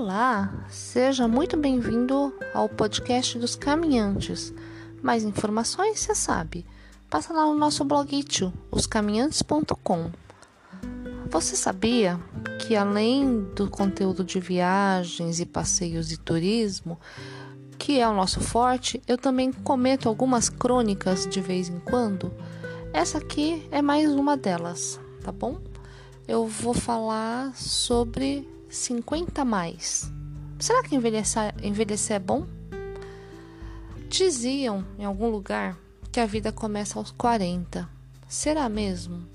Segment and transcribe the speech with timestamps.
[0.00, 4.54] Olá, seja muito bem-vindo ao podcast dos caminhantes.
[5.02, 6.64] Mais informações, você sabe,
[7.10, 8.24] passa lá no nosso blog
[8.70, 10.12] oscaminhantes.com.
[11.28, 12.16] Você sabia
[12.60, 16.96] que além do conteúdo de viagens e passeios e turismo,
[17.76, 22.32] que é o nosso forte, eu também comento algumas crônicas de vez em quando?
[22.92, 25.58] Essa aqui é mais uma delas, tá bom?
[26.28, 30.12] Eu vou falar sobre 50 mais.
[30.58, 32.46] Será que envelhecer, envelhecer é bom?
[34.08, 35.78] Diziam em algum lugar
[36.10, 37.88] que a vida começa aos 40.
[38.26, 39.26] Será mesmo?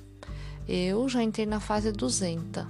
[0.67, 2.65] Eu já entrei na fase 200.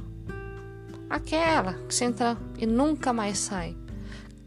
[1.09, 3.75] Aquela que você entra e nunca mais sai.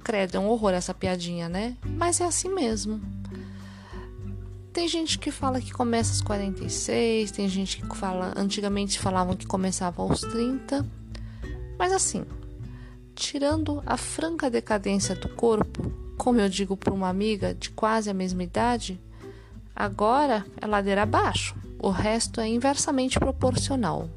[0.03, 1.77] Credo, é um horror essa piadinha, né?
[1.85, 3.01] Mas é assim mesmo.
[4.73, 9.47] Tem gente que fala que começa aos 46, tem gente que fala, antigamente falavam que
[9.47, 10.85] começava aos 30.
[11.79, 12.25] Mas assim,
[13.15, 18.15] tirando a franca decadência do corpo, como eu digo para uma amiga de quase a
[18.15, 19.01] mesma idade,
[19.75, 21.55] agora é ladeira abaixo.
[21.79, 24.09] O resto é inversamente proporcional.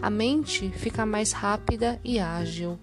[0.00, 2.78] A mente fica mais rápida e ágil,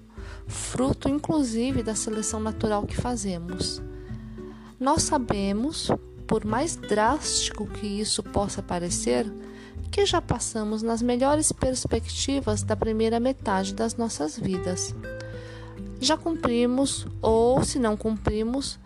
[0.48, 3.82] fruto inclusive da seleção natural que fazemos.
[4.80, 5.90] Nós sabemos,
[6.34, 9.32] por mais drástico que isso possa parecer,
[9.92, 14.96] que já passamos nas melhores perspectivas da primeira metade das nossas vidas.
[16.02, 18.80] Já cumprimos, ou se não cumprimos,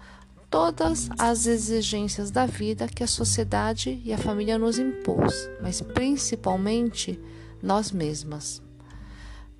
[0.49, 7.17] todas as exigências da vida que a sociedade e a família nos impôs, mas principalmente
[7.63, 8.61] nós mesmas.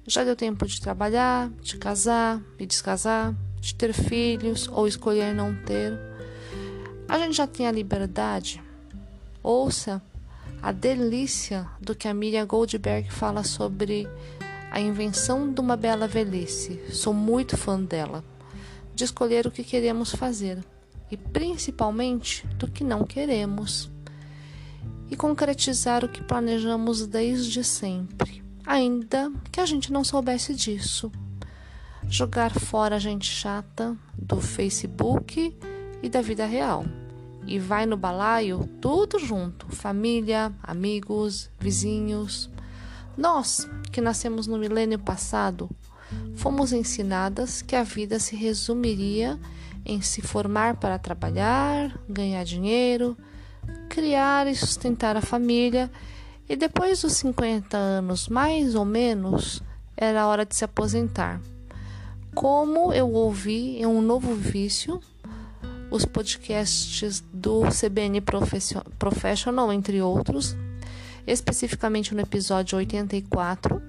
[0.06, 5.56] Já deu tempo de trabalhar, de casar e descasar, de ter filhos ou escolher não
[5.64, 6.07] ter.
[7.10, 8.62] A gente já tem a liberdade.
[9.42, 10.02] Ouça
[10.62, 14.08] a delícia do que a Miriam Goldberg fala sobre
[14.70, 16.82] a invenção de uma bela velhice.
[16.92, 18.24] Sou muito fã dela.
[18.94, 20.62] De escolher o que queremos fazer
[21.10, 23.90] e principalmente do que não queremos.
[25.10, 31.10] E concretizar o que planejamos desde sempre, ainda que a gente não soubesse disso.
[32.10, 35.56] Jogar fora a gente chata do Facebook
[36.02, 36.86] e da vida real
[37.48, 42.50] e vai no balaio tudo junto: família, amigos, vizinhos.
[43.18, 45.70] Nós, que nascemos no milênio passado,
[46.36, 49.40] fomos ensinadas que a vida se resumiria
[49.86, 53.18] em se formar para trabalhar, ganhar dinheiro,
[53.90, 55.90] criar e sustentar a família,
[56.48, 59.64] e depois dos 50 anos, mais ou menos,
[59.96, 61.42] era hora de se aposentar.
[62.36, 65.02] Como eu ouvi em um novo vício,
[65.90, 68.22] os podcasts do CBN
[69.00, 70.56] Professional, entre outros,
[71.26, 73.82] especificamente no episódio 84.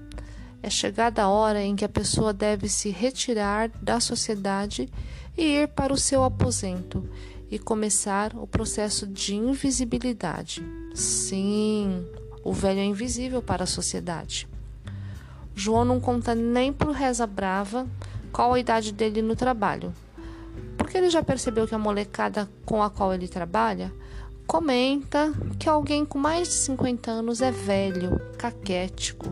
[0.61, 4.89] É chegada a hora em que a pessoa deve se retirar da sociedade
[5.37, 7.07] e ir para o seu aposento
[7.49, 10.61] e começar o processo de invisibilidade.
[10.93, 12.05] Sim,
[12.43, 14.47] o velho é invisível para a sociedade.
[15.55, 17.87] João não conta nem para o Reza Brava
[18.31, 19.93] qual a idade dele no trabalho
[20.89, 23.93] porque ele já percebeu que a molecada com a qual ele trabalha
[24.47, 29.31] comenta que alguém com mais de 50 anos é velho, caquético,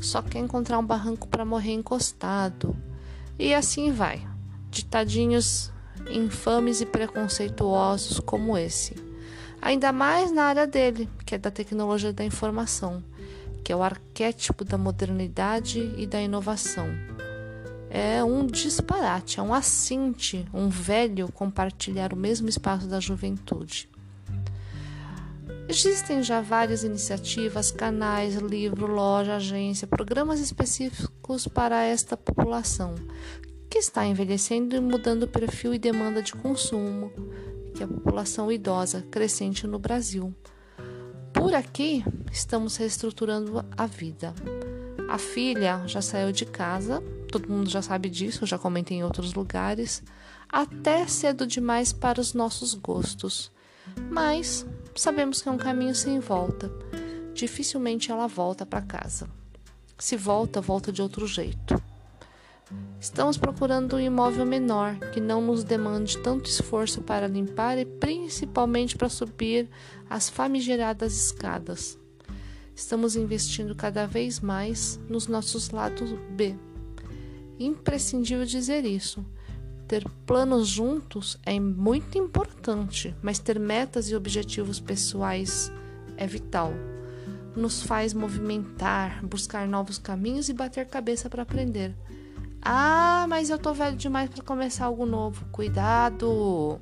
[0.00, 2.76] só quer encontrar um barranco para morrer encostado.
[3.36, 4.24] E assim vai.
[4.70, 5.72] Ditadinhos
[6.08, 8.94] infames e preconceituosos como esse.
[9.60, 13.02] Ainda mais na área dele, que é da tecnologia da informação,
[13.64, 16.86] que é o arquétipo da modernidade e da inovação
[17.94, 23.86] é um disparate, é um assinte, um velho compartilhar o mesmo espaço da juventude.
[25.68, 32.94] Existem já várias iniciativas, canais, livro, loja, agência, programas específicos para esta população
[33.68, 37.12] que está envelhecendo e mudando o perfil e demanda de consumo,
[37.74, 40.34] que é a população idosa crescente no Brasil.
[41.30, 42.02] Por aqui,
[42.32, 44.32] estamos reestruturando a vida.
[45.10, 47.02] A filha já saiu de casa
[47.32, 50.02] todo mundo já sabe disso, já comentei em outros lugares,
[50.48, 53.50] até cedo demais para os nossos gostos.
[54.10, 56.70] Mas sabemos que é um caminho sem volta.
[57.32, 59.28] Dificilmente ela volta para casa.
[59.98, 61.82] Se volta, volta de outro jeito.
[63.00, 68.96] Estamos procurando um imóvel menor que não nos demande tanto esforço para limpar e principalmente
[68.96, 69.70] para subir
[70.08, 71.98] as famigeradas escadas.
[72.74, 76.56] Estamos investindo cada vez mais nos nossos lados B
[77.58, 79.24] imprescindível dizer isso.
[79.86, 85.70] Ter planos juntos é muito importante, mas ter metas e objetivos pessoais
[86.16, 86.72] é vital.
[87.54, 91.94] Nos faz movimentar, buscar novos caminhos e bater cabeça para aprender.
[92.62, 95.44] Ah, mas eu tô velho demais para começar algo novo.
[95.52, 96.80] Cuidado!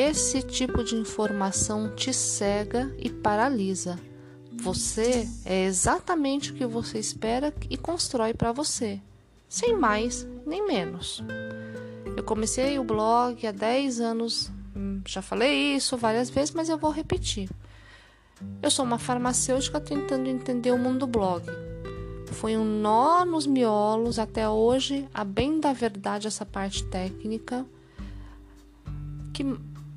[0.00, 3.98] Esse tipo de informação te cega e paralisa.
[4.52, 9.00] Você é exatamente o que você espera e constrói para você,
[9.48, 11.20] sem mais nem menos.
[12.16, 16.78] Eu comecei o blog há 10 anos, hum, já falei isso várias vezes, mas eu
[16.78, 17.50] vou repetir.
[18.62, 21.42] Eu sou uma farmacêutica tentando entender o mundo do blog.
[22.34, 27.66] Foi um nó nos miolos até hoje, a bem da verdade, essa parte técnica
[29.34, 29.44] que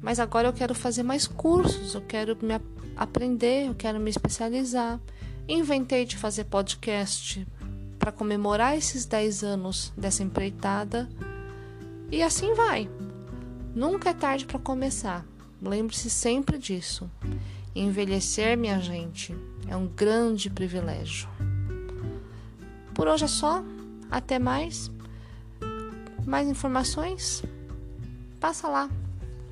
[0.02, 2.60] mas agora eu quero fazer mais cursos, eu quero me
[2.96, 5.00] aprender, eu quero me especializar.
[5.48, 7.48] Inventei de fazer podcast
[8.00, 11.08] para comemorar esses 10 anos dessa empreitada.
[12.12, 12.90] E assim vai.
[13.76, 15.26] Nunca é tarde para começar.
[15.62, 17.10] Lembre-se sempre disso.
[17.76, 19.36] Envelhecer, minha gente,
[19.68, 21.30] é um grande privilégio.
[22.94, 23.64] Por hoje é só.
[24.10, 24.92] Até mais.
[26.26, 27.44] Mais informações?
[28.40, 28.90] Passa lá.